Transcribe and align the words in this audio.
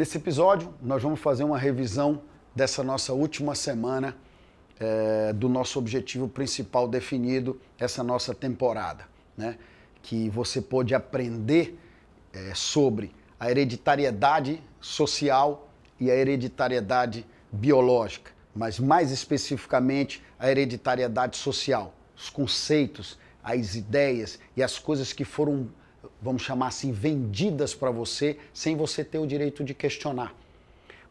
Nesse 0.00 0.16
episódio, 0.16 0.72
nós 0.80 1.02
vamos 1.02 1.20
fazer 1.20 1.44
uma 1.44 1.58
revisão 1.58 2.22
dessa 2.56 2.82
nossa 2.82 3.12
última 3.12 3.54
semana 3.54 4.16
é, 4.78 5.30
do 5.34 5.46
nosso 5.46 5.78
objetivo 5.78 6.26
principal 6.26 6.88
definido, 6.88 7.60
essa 7.78 8.02
nossa 8.02 8.34
temporada, 8.34 9.04
né? 9.36 9.58
Que 10.00 10.30
você 10.30 10.62
pode 10.62 10.94
aprender 10.94 11.78
é, 12.32 12.54
sobre 12.54 13.14
a 13.38 13.50
hereditariedade 13.50 14.62
social 14.80 15.68
e 16.00 16.10
a 16.10 16.16
hereditariedade 16.16 17.26
biológica, 17.52 18.30
mas 18.56 18.78
mais 18.78 19.10
especificamente 19.10 20.22
a 20.38 20.50
hereditariedade 20.50 21.36
social, 21.36 21.92
os 22.16 22.30
conceitos, 22.30 23.18
as 23.44 23.74
ideias 23.74 24.38
e 24.56 24.62
as 24.62 24.78
coisas 24.78 25.12
que 25.12 25.26
foram, 25.26 25.68
vamos 26.20 26.42
chamar 26.42 26.68
assim, 26.68 26.92
vendidas 26.92 27.74
para 27.74 27.90
você 27.90 28.38
sem 28.52 28.76
você 28.76 29.04
ter 29.04 29.18
o 29.18 29.26
direito 29.26 29.64
de 29.64 29.74
questionar. 29.74 30.34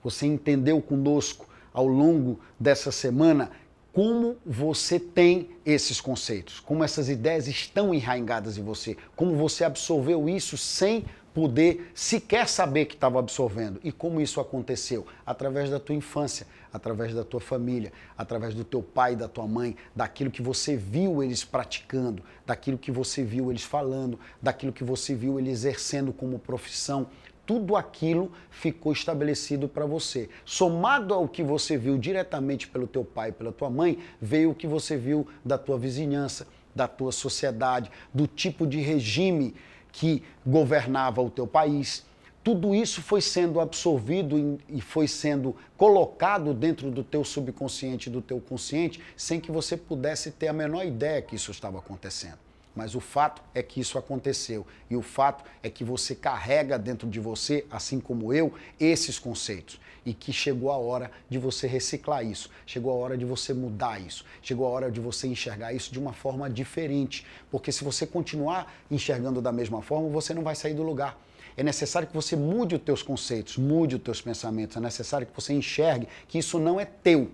Você 0.03 0.25
entendeu 0.25 0.81
conosco 0.81 1.48
ao 1.73 1.88
longo 1.88 2.40
dessa 2.59 2.91
semana 2.91 3.51
como 3.91 4.37
você 4.46 4.99
tem 4.99 5.49
esses 5.65 5.99
conceitos, 5.99 6.59
como 6.59 6.84
essas 6.84 7.09
ideias 7.09 7.48
estão 7.48 7.93
enraigadas 7.93 8.57
em 8.57 8.63
você, 8.63 8.96
como 9.15 9.35
você 9.35 9.63
absorveu 9.63 10.29
isso 10.29 10.57
sem 10.57 11.05
poder 11.34 11.91
sequer 11.94 12.48
saber 12.48 12.85
que 12.85 12.96
estava 12.96 13.20
absorvendo. 13.20 13.80
E 13.84 13.91
como 13.91 14.20
isso 14.22 14.40
aconteceu? 14.40 15.05
Através 15.26 15.70
da 15.70 15.80
tua 15.80 15.96
infância, 15.96 16.48
através 16.71 17.13
da 17.13 17.24
tua 17.24 17.40
família, 17.40 17.91
através 18.18 18.54
do 18.54 18.63
teu 18.63 18.82
pai, 18.82 19.16
da 19.16 19.27
tua 19.27 19.48
mãe, 19.48 19.76
daquilo 19.96 20.32
que 20.32 20.41
você 20.41 20.76
viu 20.76 21.24
eles 21.24 21.44
praticando, 21.44 22.24
daquilo 22.46 22.77
que 22.77 22.91
você 22.91 23.24
viu 23.24 23.49
eles 23.49 23.63
falando, 23.63 24.20
daquilo 24.41 24.74
que 24.74 24.84
você 24.84 25.16
viu 25.16 25.40
eles 25.40 25.60
exercendo 25.60 26.13
como 26.13 26.40
profissão. 26.40 27.08
Tudo 27.46 27.76
aquilo 27.76 28.32
ficou 28.52 28.91
estabelecido 28.91 29.68
para 29.68 29.86
você. 29.86 30.30
Somado 30.46 31.16
ao 31.16 31.27
que 31.27 31.41
você 31.41 31.77
viu 31.77 31.98
diretamente 31.98 32.68
pelo 32.68 32.86
teu 32.86 33.04
pai 33.04 33.32
pela 33.32 33.52
tua 33.52 33.70
mãe, 33.70 33.98
veio 34.21 34.52
o 34.52 34.55
que 34.55 34.68
você 34.68 34.96
viu 34.96 35.27
da 35.43 35.58
tua 35.58 35.77
vizinhança, 35.77 36.48
da 36.76 36.88
tua 36.88 37.12
sociedade, 37.12 37.90
do 38.14 38.27
tipo 38.27 38.68
de 38.68 38.80
regime 38.80 39.55
que 39.91 40.23
governava 40.45 41.21
o 41.21 41.29
teu 41.29 41.48
país. 41.48 42.05
Tudo 42.43 42.73
isso 42.73 43.01
foi 43.01 43.21
sendo 43.21 43.59
absorvido 43.59 44.59
e 44.68 44.81
foi 44.81 45.07
sendo 45.07 45.55
colocado 45.77 46.54
dentro 46.54 46.90
do 46.90 47.04
teu 47.04 47.23
subconsciente, 47.23 48.09
do 48.09 48.21
teu 48.21 48.40
consciente, 48.40 49.01
sem 49.15 49.40
que 49.40 49.51
você 49.51 49.76
pudesse 49.76 50.31
ter 50.31 50.48
a 50.48 50.54
menor 50.54 50.85
ideia 50.85 51.21
que 51.21 51.35
isso 51.35 51.51
estava 51.51 51.79
acontecendo. 51.79 52.49
Mas 52.80 52.96
o 52.96 53.02
fato 53.02 53.41
é 53.54 53.62
que 53.62 53.82
isso 53.82 53.98
aconteceu. 53.98 54.66
E 54.90 54.96
o 54.96 55.02
fato 55.02 55.44
é 55.62 55.70
que 55.70 55.84
você 55.84 56.16
carrega 56.16 56.80
dentro 56.80 57.10
de 57.10 57.20
você, 57.20 57.66
assim 57.70 57.99
como 57.99 58.34
eu, 58.34 58.54
esses 58.80 59.20
conceitos. 59.20 59.82
E 60.05 60.13
que 60.13 60.32
chegou 60.32 60.71
a 60.71 60.77
hora 60.77 61.12
de 61.30 61.38
você 61.38 61.68
reciclar 61.68 62.26
isso. 62.26 62.49
Chegou 62.66 62.94
a 62.94 62.96
hora 62.96 63.18
de 63.18 63.26
você 63.26 63.54
mudar 63.54 63.99
isso. 63.99 64.24
Chegou 64.41 64.66
a 64.66 64.69
hora 64.69 64.90
de 64.90 65.02
você 65.02 65.28
enxergar 65.28 65.74
isso 65.74 65.91
de 65.91 66.00
uma 66.00 66.14
forma 66.14 66.50
diferente. 66.50 67.26
Porque 67.52 67.70
se 67.70 67.84
você 67.84 68.08
continuar 68.08 68.74
enxergando 68.90 69.42
da 69.42 69.52
mesma 69.52 69.82
forma, 69.82 70.08
você 70.08 70.34
não 70.34 70.42
vai 70.42 70.56
sair 70.56 70.74
do 70.74 70.82
lugar. 70.82 71.22
É 71.58 71.64
necessário 71.64 72.08
que 72.08 72.14
você 72.14 72.38
mude 72.38 72.76
os 72.76 72.82
teus 72.82 73.03
conceitos, 73.03 73.58
mude 73.58 73.98
os 73.98 74.02
teus 74.02 74.22
pensamentos. 74.22 74.78
É 74.78 74.80
necessário 74.80 75.28
que 75.28 75.36
você 75.36 75.52
enxergue 75.52 76.08
que 76.30 76.38
isso 76.38 76.58
não 76.58 76.80
é 76.80 76.86
teu, 76.86 77.30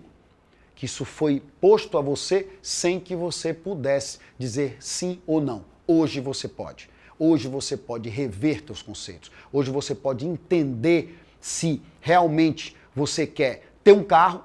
que 0.76 0.84
isso 0.84 1.04
foi 1.06 1.42
posto 1.60 1.96
a 1.96 2.02
você 2.02 2.46
sem 2.62 3.00
que 3.00 3.16
você 3.16 3.52
pudesse 3.52 4.18
dizer 4.38 4.76
sim 4.78 5.20
ou 5.26 5.40
não. 5.40 5.64
Hoje 5.86 6.20
você 6.20 6.46
pode. 6.46 6.88
Hoje 7.18 7.48
você 7.48 7.78
pode 7.78 8.10
rever 8.10 8.62
seus 8.64 8.82
conceitos. 8.82 9.32
Hoje 9.50 9.70
você 9.70 9.94
pode 9.94 10.26
entender 10.26 11.18
se 11.40 11.80
realmente 12.00 12.76
você 12.94 13.26
quer 13.26 13.64
ter 13.82 13.92
um 13.92 14.04
carro, 14.04 14.44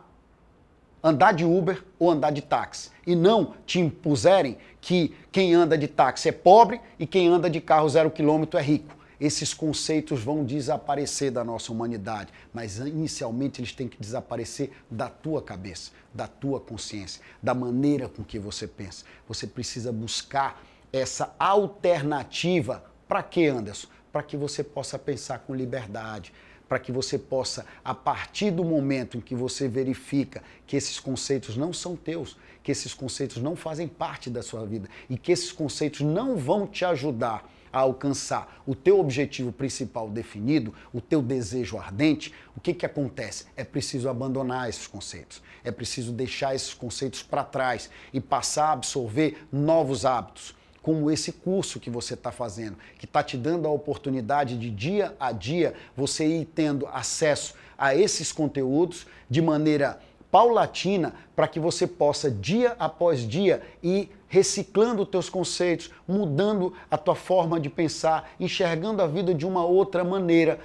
andar 1.04 1.34
de 1.34 1.44
Uber 1.44 1.84
ou 2.00 2.10
andar 2.10 2.32
de 2.32 2.42
táxi. 2.42 2.92
E 3.06 3.14
não 3.14 3.56
te 3.66 3.82
impuserem 3.82 4.58
que 4.80 5.14
quem 5.34 5.54
anda 5.54 5.78
de 5.78 5.88
táxi 5.88 6.30
é 6.30 6.32
pobre 6.32 6.80
e 6.98 7.06
quem 7.06 7.28
anda 7.28 7.50
de 7.50 7.60
carro 7.60 7.90
zero 7.90 8.10
quilômetro 8.10 8.58
é 8.58 8.64
rico 8.64 9.01
esses 9.22 9.54
conceitos 9.54 10.24
vão 10.24 10.44
desaparecer 10.44 11.30
da 11.30 11.44
nossa 11.44 11.72
humanidade, 11.72 12.34
mas 12.52 12.80
inicialmente 12.80 13.62
eles 13.62 13.72
têm 13.72 13.88
que 13.88 14.02
desaparecer 14.02 14.72
da 14.90 15.10
tua 15.10 15.44
cabeça, 15.44 15.92
da 16.12 16.28
tua 16.28 16.60
consciência, 16.60 17.22
da 17.42 17.54
maneira 17.54 18.10
com 18.10 18.24
que 18.24 18.40
você 18.40 18.66
pensa. 18.66 19.06
Você 19.28 19.46
precisa 19.46 19.92
buscar 19.92 20.64
essa 20.92 21.36
alternativa. 21.38 22.84
Para 23.08 23.22
que, 23.22 23.46
Anderson? 23.46 23.88
Para 24.12 24.24
que 24.24 24.36
você 24.36 24.64
possa 24.64 24.98
pensar 24.98 25.38
com 25.40 25.54
liberdade, 25.54 26.34
para 26.68 26.80
que 26.80 26.92
você 26.92 27.20
possa, 27.20 27.64
a 27.86 27.94
partir 27.94 28.50
do 28.50 28.64
momento 28.64 29.18
em 29.18 29.22
que 29.22 29.36
você 29.36 29.68
verifica 29.68 30.42
que 30.66 30.76
esses 30.76 31.00
conceitos 31.00 31.56
não 31.56 31.72
são 31.72 31.96
teus, 31.96 32.38
que 32.64 32.72
esses 32.72 32.92
conceitos 32.92 33.38
não 33.38 33.56
fazem 33.56 33.88
parte 33.88 34.32
da 34.32 34.42
sua 34.42 34.66
vida 34.66 34.90
e 35.08 35.16
que 35.16 35.32
esses 35.32 35.52
conceitos 35.52 36.02
não 36.02 36.38
vão 36.38 36.66
te 36.66 36.84
ajudar 36.84 37.48
a 37.72 37.80
alcançar 37.80 38.62
o 38.66 38.76
teu 38.76 39.00
objetivo 39.00 39.52
principal 39.52 40.10
definido, 40.10 40.74
o 40.94 41.00
teu 41.00 41.22
desejo 41.22 41.78
ardente, 41.78 42.34
o 42.56 42.60
que, 42.60 42.74
que 42.74 42.86
acontece? 42.86 43.46
É 43.56 43.64
preciso 43.64 44.10
abandonar 44.10 44.70
esses 44.70 44.88
conceitos, 44.88 45.42
é 45.64 45.72
preciso 45.72 46.12
deixar 46.12 46.56
esses 46.56 46.74
conceitos 46.74 47.24
para 47.24 47.44
trás 47.44 47.90
e 48.14 48.20
passar 48.20 48.68
a 48.68 48.72
absorver 48.74 49.46
novos 49.52 50.06
hábitos 50.06 50.56
como 50.82 51.12
esse 51.12 51.32
curso 51.32 51.80
que 51.80 51.90
você 51.90 52.16
está 52.16 52.32
fazendo, 52.32 52.78
que 52.98 53.06
está 53.06 53.22
te 53.22 53.38
dando 53.38 53.68
a 53.68 53.72
oportunidade 53.72 54.58
de 54.58 54.70
dia 54.72 55.16
a 55.20 55.32
dia 55.32 55.74
você 55.96 56.26
ir 56.26 56.46
tendo 56.46 56.88
acesso 56.88 57.54
a 57.78 57.96
esses 57.96 58.32
conteúdos 58.32 59.06
de 59.30 59.42
maneira 59.42 60.00
paulatina 60.32 61.14
para 61.36 61.48
que 61.48 61.60
você 61.60 61.86
possa 61.86 62.32
dia 62.32 62.76
após 62.80 63.28
dia 63.28 63.62
ir 63.84 64.10
reciclando 64.30 65.06
teus 65.06 65.30
conceitos, 65.30 65.92
mudando 66.08 66.74
a 66.90 66.98
tua 66.98 67.16
forma 67.16 67.60
de 67.60 67.70
pensar, 67.70 68.32
enxergando 68.40 69.02
a 69.02 69.08
vida 69.08 69.34
de 69.34 69.46
uma 69.46 69.66
outra 69.66 70.06
maneira, 70.06 70.58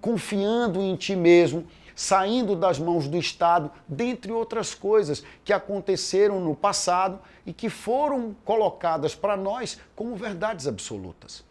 confiando 0.00 0.80
em 0.80 0.96
ti 0.96 1.14
mesmo, 1.14 1.64
saindo 1.94 2.56
das 2.56 2.76
mãos 2.76 3.06
do 3.06 3.16
Estado, 3.16 3.70
dentre 3.86 4.32
outras 4.32 4.74
coisas 4.74 5.22
que 5.44 5.52
aconteceram 5.52 6.40
no 6.40 6.56
passado 6.56 7.20
e 7.46 7.52
que 7.52 7.70
foram 7.70 8.34
colocadas 8.44 9.14
para 9.14 9.36
nós 9.36 9.78
como 9.94 10.16
verdades 10.16 10.66
absolutas. 10.66 11.44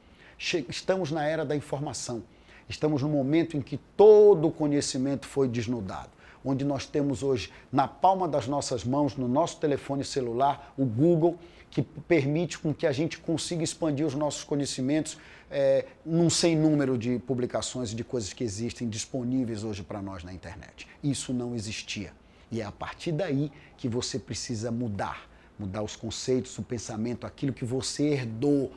Estamos 0.67 1.11
na 1.11 1.25
era 1.25 1.45
da 1.45 1.55
informação. 1.55 2.23
Estamos 2.67 3.01
no 3.01 3.07
momento 3.07 3.55
em 3.55 3.61
que 3.61 3.77
todo 3.95 4.49
o 4.49 4.51
conhecimento 4.51 5.25
foi 5.25 5.47
desnudado 5.47 6.09
onde 6.43 6.65
nós 6.65 6.85
temos 6.85 7.23
hoje 7.23 7.51
na 7.71 7.87
palma 7.87 8.27
das 8.27 8.47
nossas 8.47 8.83
mãos, 8.83 9.15
no 9.15 9.27
nosso 9.27 9.59
telefone 9.59 10.03
celular, 10.03 10.73
o 10.77 10.85
Google, 10.85 11.37
que 11.69 11.81
permite 11.81 12.59
com 12.59 12.73
que 12.73 12.85
a 12.85 12.91
gente 12.91 13.17
consiga 13.17 13.63
expandir 13.63 14.05
os 14.05 14.13
nossos 14.13 14.43
conhecimentos 14.43 15.17
é, 15.49 15.85
num 16.05 16.29
sem 16.29 16.55
número 16.55 16.97
de 16.97 17.17
publicações 17.19 17.91
e 17.91 17.95
de 17.95 18.03
coisas 18.03 18.31
que 18.31 18.43
existem 18.43 18.87
disponíveis 18.87 19.63
hoje 19.63 19.83
para 19.83 20.01
nós 20.01 20.23
na 20.23 20.33
internet. 20.33 20.87
Isso 21.03 21.33
não 21.33 21.55
existia. 21.55 22.11
E 22.51 22.61
é 22.61 22.63
a 22.63 22.71
partir 22.71 23.11
daí 23.11 23.51
que 23.75 23.89
você 23.89 24.19
precisa 24.19 24.71
mudar, 24.71 25.27
mudar 25.57 25.81
os 25.81 25.95
conceitos, 25.95 26.57
o 26.59 26.63
pensamento, 26.63 27.25
aquilo 27.25 27.51
que 27.51 27.65
você 27.65 28.03
herdou 28.09 28.71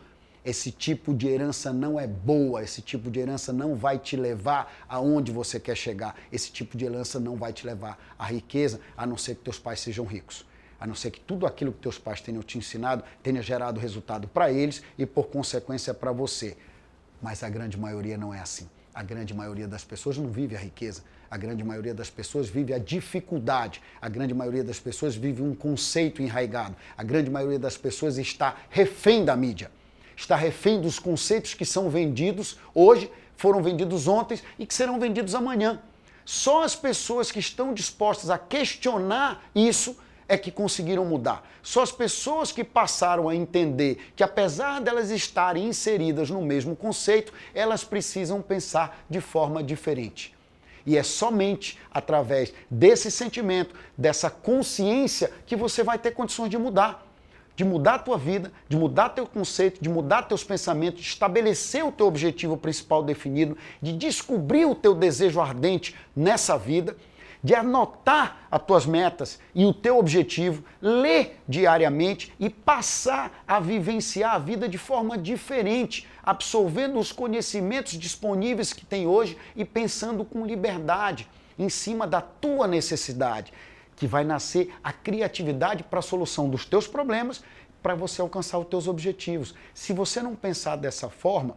esse 0.46 0.70
tipo 0.70 1.12
de 1.12 1.26
herança 1.26 1.72
não 1.72 1.98
é 1.98 2.06
boa, 2.06 2.62
esse 2.62 2.80
tipo 2.80 3.10
de 3.10 3.18
herança 3.18 3.52
não 3.52 3.74
vai 3.74 3.98
te 3.98 4.16
levar 4.16 4.72
aonde 4.88 5.32
você 5.32 5.58
quer 5.58 5.76
chegar, 5.76 6.14
esse 6.30 6.52
tipo 6.52 6.78
de 6.78 6.84
herança 6.84 7.18
não 7.18 7.34
vai 7.34 7.52
te 7.52 7.66
levar 7.66 7.98
à 8.16 8.26
riqueza, 8.26 8.78
a 8.96 9.04
não 9.04 9.18
ser 9.18 9.34
que 9.34 9.42
teus 9.42 9.58
pais 9.58 9.80
sejam 9.80 10.06
ricos. 10.06 10.46
A 10.78 10.86
não 10.86 10.94
ser 10.94 11.10
que 11.10 11.18
tudo 11.18 11.46
aquilo 11.46 11.72
que 11.72 11.80
teus 11.80 11.98
pais 11.98 12.20
tenham 12.20 12.44
te 12.44 12.58
ensinado 12.58 13.02
tenha 13.24 13.42
gerado 13.42 13.80
resultado 13.80 14.28
para 14.28 14.52
eles 14.52 14.84
e, 14.96 15.04
por 15.04 15.26
consequência, 15.26 15.92
para 15.92 16.12
você. 16.12 16.56
Mas 17.20 17.42
a 17.42 17.48
grande 17.48 17.76
maioria 17.76 18.16
não 18.16 18.32
é 18.32 18.38
assim. 18.38 18.68
A 18.94 19.02
grande 19.02 19.34
maioria 19.34 19.66
das 19.66 19.84
pessoas 19.84 20.16
não 20.16 20.28
vive 20.28 20.54
a 20.54 20.58
riqueza. 20.58 21.02
A 21.30 21.36
grande 21.36 21.64
maioria 21.64 21.94
das 21.94 22.10
pessoas 22.10 22.48
vive 22.48 22.72
a 22.72 22.78
dificuldade. 22.78 23.82
A 24.00 24.08
grande 24.08 24.34
maioria 24.34 24.62
das 24.62 24.78
pessoas 24.78 25.16
vive 25.16 25.42
um 25.42 25.54
conceito 25.54 26.22
enraigado. 26.22 26.76
A 26.96 27.02
grande 27.02 27.30
maioria 27.30 27.58
das 27.58 27.76
pessoas 27.76 28.18
está 28.18 28.56
refém 28.70 29.24
da 29.24 29.34
mídia 29.34 29.70
está 30.16 30.34
refém 30.34 30.80
dos 30.80 30.98
conceitos 30.98 31.54
que 31.54 31.64
são 31.64 31.90
vendidos 31.90 32.58
hoje, 32.74 33.10
foram 33.36 33.62
vendidos 33.62 34.08
ontem 34.08 34.40
e 34.58 34.66
que 34.66 34.74
serão 34.74 34.98
vendidos 34.98 35.34
amanhã. 35.34 35.80
Só 36.24 36.64
as 36.64 36.74
pessoas 36.74 37.30
que 37.30 37.38
estão 37.38 37.72
dispostas 37.72 38.30
a 38.30 38.38
questionar 38.38 39.44
isso 39.54 39.96
é 40.28 40.36
que 40.36 40.50
conseguiram 40.50 41.04
mudar. 41.04 41.48
Só 41.62 41.82
as 41.82 41.92
pessoas 41.92 42.50
que 42.50 42.64
passaram 42.64 43.28
a 43.28 43.36
entender 43.36 44.10
que, 44.16 44.24
apesar 44.24 44.80
delas 44.80 45.10
estarem 45.10 45.68
inseridas 45.68 46.30
no 46.30 46.42
mesmo 46.42 46.74
conceito, 46.74 47.32
elas 47.54 47.84
precisam 47.84 48.42
pensar 48.42 49.04
de 49.08 49.20
forma 49.20 49.62
diferente. 49.62 50.34
E 50.84 50.96
é 50.96 51.02
somente 51.02 51.78
através 51.92 52.52
desse 52.70 53.10
sentimento, 53.10 53.74
dessa 53.96 54.30
consciência, 54.30 55.32
que 55.44 55.56
você 55.56 55.82
vai 55.82 55.98
ter 55.98 56.12
condições 56.12 56.48
de 56.48 56.58
mudar. 56.58 57.05
De 57.56 57.64
mudar 57.64 57.94
a 57.94 57.98
tua 57.98 58.18
vida, 58.18 58.52
de 58.68 58.76
mudar 58.76 59.08
teu 59.08 59.26
conceito, 59.26 59.82
de 59.82 59.88
mudar 59.88 60.22
teus 60.22 60.44
pensamentos, 60.44 61.00
de 61.00 61.08
estabelecer 61.08 61.84
o 61.84 61.90
teu 61.90 62.06
objetivo 62.06 62.56
principal 62.56 63.02
definido, 63.02 63.56
de 63.80 63.92
descobrir 63.94 64.66
o 64.66 64.74
teu 64.74 64.94
desejo 64.94 65.40
ardente 65.40 65.96
nessa 66.14 66.58
vida, 66.58 66.94
de 67.42 67.54
anotar 67.54 68.46
as 68.50 68.62
tuas 68.62 68.84
metas 68.84 69.38
e 69.54 69.64
o 69.64 69.72
teu 69.72 69.98
objetivo, 69.98 70.62
ler 70.82 71.40
diariamente 71.48 72.32
e 72.38 72.50
passar 72.50 73.42
a 73.48 73.58
vivenciar 73.58 74.34
a 74.34 74.38
vida 74.38 74.68
de 74.68 74.76
forma 74.76 75.16
diferente, 75.16 76.06
absorvendo 76.22 76.98
os 76.98 77.10
conhecimentos 77.10 77.94
disponíveis 77.94 78.72
que 78.72 78.84
tem 78.84 79.06
hoje 79.06 79.38
e 79.54 79.64
pensando 79.64 80.24
com 80.24 80.44
liberdade 80.44 81.28
em 81.58 81.68
cima 81.70 82.06
da 82.06 82.20
tua 82.20 82.66
necessidade 82.66 83.52
que 83.96 84.06
vai 84.06 84.22
nascer 84.22 84.72
a 84.84 84.92
criatividade 84.92 85.82
para 85.82 85.98
a 85.98 86.02
solução 86.02 86.48
dos 86.48 86.64
teus 86.64 86.86
problemas, 86.86 87.42
para 87.82 87.94
você 87.94 88.20
alcançar 88.20 88.58
os 88.58 88.66
teus 88.66 88.86
objetivos. 88.86 89.54
Se 89.74 89.92
você 89.92 90.22
não 90.22 90.36
pensar 90.36 90.76
dessa 90.76 91.08
forma, 91.08 91.56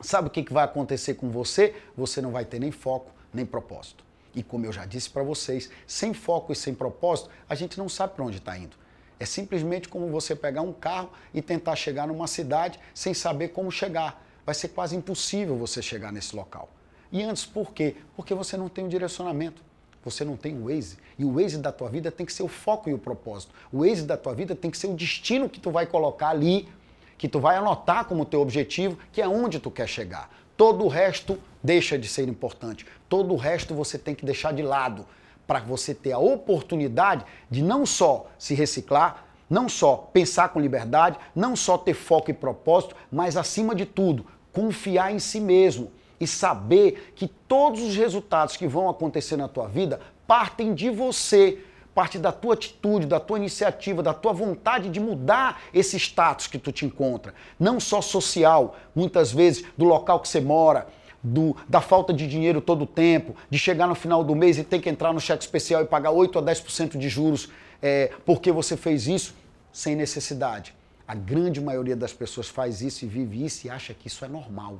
sabe 0.00 0.28
o 0.28 0.30
que 0.30 0.52
vai 0.52 0.64
acontecer 0.64 1.14
com 1.14 1.30
você? 1.30 1.74
Você 1.96 2.20
não 2.20 2.32
vai 2.32 2.44
ter 2.44 2.58
nem 2.58 2.70
foco, 2.70 3.12
nem 3.32 3.46
propósito. 3.46 4.04
E 4.34 4.42
como 4.42 4.66
eu 4.66 4.72
já 4.72 4.84
disse 4.84 5.08
para 5.10 5.22
vocês, 5.22 5.70
sem 5.86 6.12
foco 6.12 6.52
e 6.52 6.56
sem 6.56 6.74
propósito, 6.74 7.30
a 7.48 7.54
gente 7.54 7.78
não 7.78 7.88
sabe 7.88 8.14
para 8.14 8.24
onde 8.24 8.38
está 8.38 8.56
indo. 8.56 8.76
É 9.20 9.26
simplesmente 9.26 9.88
como 9.88 10.08
você 10.08 10.34
pegar 10.36 10.62
um 10.62 10.72
carro 10.72 11.10
e 11.34 11.42
tentar 11.42 11.74
chegar 11.76 12.06
numa 12.06 12.26
cidade 12.26 12.78
sem 12.94 13.12
saber 13.12 13.48
como 13.48 13.70
chegar. 13.70 14.24
Vai 14.46 14.54
ser 14.54 14.68
quase 14.68 14.96
impossível 14.96 15.56
você 15.56 15.82
chegar 15.82 16.12
nesse 16.12 16.34
local. 16.34 16.70
E 17.10 17.22
antes, 17.22 17.44
por 17.44 17.72
quê? 17.72 17.96
Porque 18.14 18.34
você 18.34 18.56
não 18.56 18.68
tem 18.68 18.84
um 18.84 18.88
direcionamento 18.88 19.62
você 20.04 20.24
não 20.24 20.36
tem 20.36 20.56
o 20.56 20.66
Waze. 20.66 20.98
E 21.18 21.24
o 21.24 21.34
Waze 21.34 21.58
da 21.58 21.72
tua 21.72 21.88
vida 21.88 22.10
tem 22.10 22.24
que 22.24 22.32
ser 22.32 22.42
o 22.42 22.48
foco 22.48 22.88
e 22.88 22.94
o 22.94 22.98
propósito. 22.98 23.52
O 23.72 23.80
Waze 23.80 24.02
da 24.02 24.16
tua 24.16 24.34
vida 24.34 24.54
tem 24.54 24.70
que 24.70 24.78
ser 24.78 24.86
o 24.86 24.94
destino 24.94 25.48
que 25.48 25.60
tu 25.60 25.70
vai 25.70 25.86
colocar 25.86 26.28
ali, 26.28 26.68
que 27.16 27.28
tu 27.28 27.40
vai 27.40 27.56
anotar 27.56 28.04
como 28.04 28.24
teu 28.24 28.40
objetivo, 28.40 28.98
que 29.12 29.20
é 29.20 29.28
onde 29.28 29.58
tu 29.58 29.70
quer 29.70 29.88
chegar. 29.88 30.30
Todo 30.56 30.84
o 30.84 30.88
resto 30.88 31.38
deixa 31.62 31.98
de 31.98 32.08
ser 32.08 32.28
importante. 32.28 32.86
Todo 33.08 33.34
o 33.34 33.36
resto 33.36 33.74
você 33.74 33.98
tem 33.98 34.14
que 34.14 34.24
deixar 34.24 34.52
de 34.52 34.62
lado 34.62 35.06
para 35.46 35.60
você 35.60 35.94
ter 35.94 36.12
a 36.12 36.18
oportunidade 36.18 37.24
de 37.50 37.62
não 37.62 37.86
só 37.86 38.26
se 38.38 38.54
reciclar, 38.54 39.24
não 39.48 39.68
só 39.68 39.96
pensar 40.12 40.50
com 40.50 40.60
liberdade, 40.60 41.18
não 41.34 41.56
só 41.56 41.78
ter 41.78 41.94
foco 41.94 42.30
e 42.30 42.34
propósito, 42.34 42.94
mas 43.10 43.36
acima 43.36 43.74
de 43.74 43.86
tudo, 43.86 44.26
confiar 44.52 45.12
em 45.12 45.18
si 45.18 45.40
mesmo 45.40 45.90
e 46.20 46.26
saber 46.26 47.12
que 47.14 47.26
todos 47.26 47.82
os 47.82 47.96
resultados 47.96 48.56
que 48.56 48.66
vão 48.66 48.88
acontecer 48.88 49.36
na 49.36 49.48
tua 49.48 49.68
vida 49.68 50.00
partem 50.26 50.74
de 50.74 50.90
você, 50.90 51.58
parte 51.94 52.18
da 52.18 52.30
tua 52.30 52.54
atitude, 52.54 53.06
da 53.06 53.18
tua 53.18 53.38
iniciativa, 53.38 54.02
da 54.02 54.14
tua 54.14 54.32
vontade 54.32 54.88
de 54.88 55.00
mudar 55.00 55.62
esse 55.72 55.96
status 55.96 56.46
que 56.46 56.58
tu 56.58 56.70
te 56.70 56.84
encontra, 56.84 57.34
não 57.58 57.80
só 57.80 58.00
social, 58.00 58.76
muitas 58.94 59.32
vezes 59.32 59.64
do 59.76 59.84
local 59.84 60.20
que 60.20 60.28
você 60.28 60.40
mora, 60.40 60.86
do, 61.22 61.56
da 61.68 61.80
falta 61.80 62.12
de 62.12 62.26
dinheiro 62.28 62.60
todo 62.60 62.82
o 62.82 62.86
tempo, 62.86 63.34
de 63.50 63.58
chegar 63.58 63.86
no 63.86 63.94
final 63.94 64.22
do 64.22 64.34
mês 64.34 64.58
e 64.58 64.64
ter 64.64 64.80
que 64.80 64.88
entrar 64.88 65.12
no 65.12 65.20
cheque 65.20 65.42
especial 65.42 65.82
e 65.82 65.86
pagar 65.86 66.10
8 66.10 66.38
a 66.38 66.42
10% 66.42 66.96
de 66.96 67.08
juros 67.08 67.48
é, 67.82 68.12
porque 68.24 68.52
você 68.52 68.76
fez 68.76 69.08
isso 69.08 69.34
sem 69.72 69.96
necessidade. 69.96 70.74
A 71.06 71.14
grande 71.14 71.60
maioria 71.60 71.96
das 71.96 72.12
pessoas 72.12 72.48
faz 72.48 72.82
isso 72.82 73.04
e 73.04 73.08
vive 73.08 73.44
isso 73.44 73.66
e 73.66 73.70
acha 73.70 73.94
que 73.94 74.08
isso 74.08 74.24
é 74.24 74.28
normal 74.28 74.78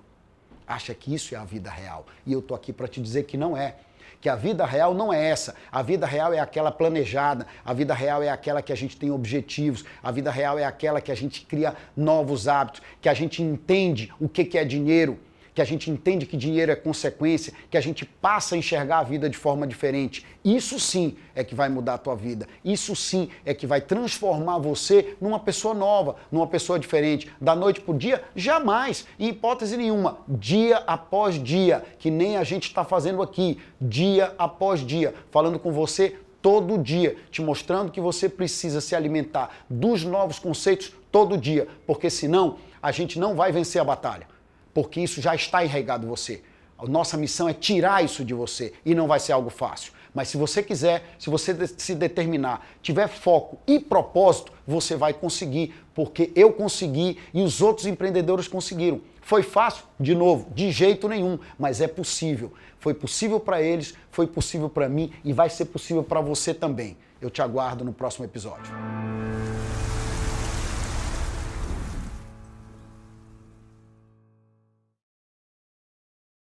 acha 0.68 0.94
que 0.94 1.14
isso 1.14 1.34
é 1.34 1.38
a 1.38 1.44
vida 1.44 1.70
real. 1.70 2.06
E 2.26 2.32
eu 2.32 2.42
tô 2.42 2.54
aqui 2.54 2.72
para 2.72 2.86
te 2.86 3.00
dizer 3.00 3.24
que 3.24 3.36
não 3.36 3.56
é. 3.56 3.76
Que 4.20 4.28
a 4.28 4.34
vida 4.34 4.66
real 4.66 4.92
não 4.92 5.12
é 5.12 5.30
essa. 5.30 5.54
A 5.70 5.80
vida 5.80 6.04
real 6.04 6.32
é 6.32 6.40
aquela 6.40 6.70
planejada, 6.70 7.46
a 7.64 7.72
vida 7.72 7.94
real 7.94 8.22
é 8.22 8.28
aquela 8.28 8.60
que 8.60 8.72
a 8.72 8.76
gente 8.76 8.96
tem 8.96 9.10
objetivos, 9.10 9.84
a 10.02 10.10
vida 10.10 10.30
real 10.30 10.58
é 10.58 10.64
aquela 10.64 11.00
que 11.00 11.10
a 11.10 11.14
gente 11.14 11.46
cria 11.46 11.74
novos 11.96 12.48
hábitos, 12.48 12.82
que 13.00 13.08
a 13.08 13.14
gente 13.14 13.42
entende 13.42 14.12
o 14.20 14.28
que 14.28 14.58
é 14.58 14.64
dinheiro, 14.64 15.18
que 15.54 15.62
a 15.62 15.64
gente 15.64 15.90
entende 15.90 16.26
que 16.26 16.36
dinheiro 16.36 16.70
é 16.70 16.76
consequência, 16.76 17.52
que 17.70 17.76
a 17.76 17.80
gente 17.80 18.04
passa 18.04 18.54
a 18.54 18.58
enxergar 18.58 18.98
a 18.98 19.02
vida 19.02 19.28
de 19.28 19.36
forma 19.36 19.66
diferente. 19.66 20.24
Isso 20.44 20.78
sim 20.78 21.16
é 21.34 21.42
que 21.42 21.54
vai 21.54 21.68
mudar 21.68 21.94
a 21.94 21.98
tua 21.98 22.14
vida. 22.14 22.46
Isso 22.64 22.94
sim 22.94 23.28
é 23.44 23.52
que 23.52 23.66
vai 23.66 23.80
transformar 23.80 24.58
você 24.58 25.16
numa 25.20 25.40
pessoa 25.40 25.74
nova, 25.74 26.16
numa 26.30 26.46
pessoa 26.46 26.78
diferente. 26.78 27.30
Da 27.40 27.54
noite 27.54 27.80
para 27.80 27.94
o 27.94 27.98
dia, 27.98 28.22
jamais, 28.34 29.06
em 29.18 29.28
hipótese 29.28 29.76
nenhuma. 29.76 30.18
Dia 30.28 30.78
após 30.86 31.42
dia, 31.42 31.84
que 31.98 32.10
nem 32.10 32.36
a 32.36 32.44
gente 32.44 32.64
está 32.64 32.84
fazendo 32.84 33.22
aqui, 33.22 33.58
dia 33.80 34.34
após 34.38 34.80
dia, 34.80 35.14
falando 35.30 35.58
com 35.58 35.72
você 35.72 36.16
todo 36.40 36.78
dia, 36.78 37.16
te 37.30 37.42
mostrando 37.42 37.90
que 37.90 38.00
você 38.00 38.28
precisa 38.28 38.80
se 38.80 38.94
alimentar 38.94 39.50
dos 39.68 40.04
novos 40.04 40.38
conceitos 40.38 40.92
todo 41.10 41.36
dia, 41.36 41.66
porque 41.86 42.08
senão 42.08 42.56
a 42.80 42.92
gente 42.92 43.18
não 43.18 43.34
vai 43.34 43.50
vencer 43.50 43.80
a 43.80 43.84
batalha 43.84 44.37
porque 44.78 45.00
isso 45.00 45.20
já 45.20 45.34
está 45.34 45.64
enraizado 45.64 46.06
em 46.06 46.08
você. 46.08 46.40
A 46.78 46.86
nossa 46.86 47.16
missão 47.16 47.48
é 47.48 47.52
tirar 47.52 48.04
isso 48.04 48.24
de 48.24 48.32
você 48.32 48.72
e 48.86 48.94
não 48.94 49.08
vai 49.08 49.18
ser 49.18 49.32
algo 49.32 49.50
fácil. 49.50 49.92
Mas 50.14 50.28
se 50.28 50.36
você 50.36 50.62
quiser, 50.62 51.16
se 51.18 51.28
você 51.28 51.66
se 51.66 51.96
determinar, 51.96 52.64
tiver 52.80 53.08
foco 53.08 53.58
e 53.66 53.80
propósito, 53.80 54.52
você 54.64 54.94
vai 54.94 55.12
conseguir, 55.12 55.74
porque 55.92 56.30
eu 56.36 56.52
consegui 56.52 57.18
e 57.34 57.42
os 57.42 57.60
outros 57.60 57.88
empreendedores 57.88 58.46
conseguiram. 58.46 59.00
Foi 59.20 59.42
fácil? 59.42 59.84
De 59.98 60.14
novo, 60.14 60.48
de 60.54 60.70
jeito 60.70 61.08
nenhum, 61.08 61.40
mas 61.58 61.80
é 61.80 61.88
possível. 61.88 62.52
Foi 62.78 62.94
possível 62.94 63.40
para 63.40 63.60
eles, 63.60 63.94
foi 64.12 64.28
possível 64.28 64.70
para 64.70 64.88
mim 64.88 65.12
e 65.24 65.32
vai 65.32 65.50
ser 65.50 65.64
possível 65.64 66.04
para 66.04 66.20
você 66.20 66.54
também. 66.54 66.96
Eu 67.20 67.30
te 67.30 67.42
aguardo 67.42 67.84
no 67.84 67.92
próximo 67.92 68.24
episódio. 68.24 68.72